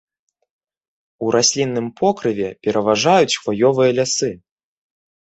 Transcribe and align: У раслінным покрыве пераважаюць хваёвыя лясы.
У 1.25 1.29
раслінным 1.35 1.87
покрыве 2.03 2.49
пераважаюць 2.67 3.39
хваёвыя 3.41 3.91
лясы. 4.03 4.37